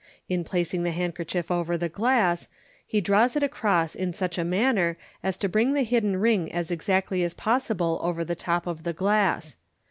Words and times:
In 0.27 0.43
placing 0.43 0.81
the 0.81 0.89
handkerchief 0.89 1.51
over 1.51 1.77
the 1.77 1.87
glass, 1.87 2.47
he 2.87 3.01
draws 3.01 3.35
it 3.35 3.43
across 3.43 3.93
in 3.93 4.13
such 4.13 4.39
manner 4.39 4.97
as 5.21 5.37
to 5.37 5.47
bring 5.47 5.73
the 5.73 5.83
hidden 5.83 6.17
ring 6.17 6.51
as 6.51 6.71
exactly 6.71 7.23
as 7.23 7.35
possible 7.35 7.99
over 8.01 8.25
the 8.25 8.33
top 8.33 8.65
of 8.65 8.81
the 8.81 8.93
glass. 8.93 9.57